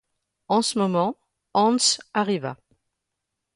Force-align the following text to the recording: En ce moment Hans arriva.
En 0.47 0.63
ce 0.63 0.79
moment 0.79 1.15
Hans 1.53 2.01
arriva. 2.15 2.57